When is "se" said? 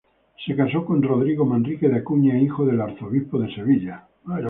0.43-0.55